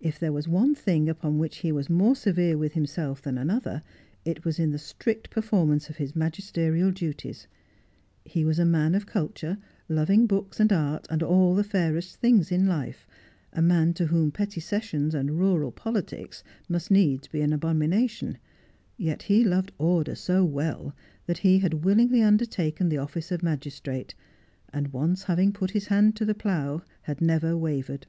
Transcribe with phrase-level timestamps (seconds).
[0.00, 3.82] If there was one thing upon which he was more severe with himself than another
[4.22, 7.48] it was in the strict performance of his magisterial duties.
[8.22, 9.56] He was a man of culture,
[9.88, 10.42] loving 20 Just as I Am.
[10.44, 13.06] books and art, and all the fairest things in life,
[13.54, 18.36] a man to whom petty sessions and rural politics must needs be an abomination;
[18.98, 20.94] yet he loved order so well
[21.24, 24.14] that he had willingly undertaken the office of magistrate,
[24.70, 28.06] and once having put his hand to the plough, had never wavered.